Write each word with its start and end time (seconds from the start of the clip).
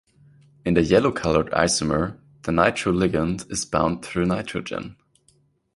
In 0.65 0.73
the 0.73 0.81
yellow-coloured 0.81 1.51
isomer, 1.51 2.17
the 2.41 2.51
nitro 2.51 2.91
ligand 2.91 3.47
is 3.51 3.65
bound 3.65 4.03
through 4.03 4.25
nitrogen. 4.25 4.95